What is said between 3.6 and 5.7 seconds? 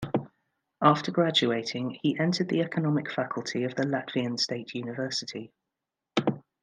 of the Latvian State University.